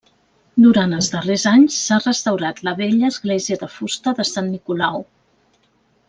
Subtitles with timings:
[0.67, 5.03] Durant els darrers anys, s'ha restaurat la vella església de fusta de Sant Nicolau.